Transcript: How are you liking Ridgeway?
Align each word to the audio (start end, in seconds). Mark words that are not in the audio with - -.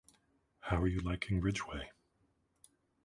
How 0.61 0.81
are 0.81 0.87
you 0.87 0.99
liking 1.01 1.41
Ridgeway? 1.41 1.91